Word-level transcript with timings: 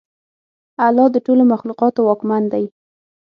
الله 0.87 1.07
د 1.11 1.17
ټولو 1.25 1.43
مخلوقاتو 1.53 1.99
واکمن 2.07 2.43
دی. 2.53 2.65